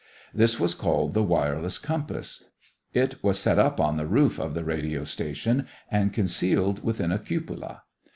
[0.33, 2.45] This was called the "wireless compass."
[2.91, 7.19] It was set up on the roof of the radio station and concealed within a
[7.19, 7.83] cupola.